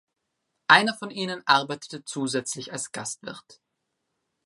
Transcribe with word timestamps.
Einer 0.67 0.95
von 0.95 1.11
ihnen 1.11 1.45
arbeitete 1.45 2.03
zusätzlich 2.05 2.73
als 2.73 2.91
Gastwirt. 2.91 3.61